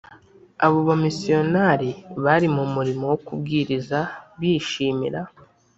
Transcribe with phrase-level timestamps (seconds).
[0.65, 1.89] abo bamisiyonari
[2.23, 3.99] bari mu murimo wo kubwiriza
[4.39, 5.21] bishimira